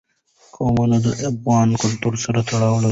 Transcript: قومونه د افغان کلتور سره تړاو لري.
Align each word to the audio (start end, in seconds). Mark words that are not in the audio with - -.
قومونه 0.55 0.97
د 1.05 1.07
افغان 1.29 1.69
کلتور 1.81 2.13
سره 2.23 2.39
تړاو 2.49 2.75
لري. 2.75 2.79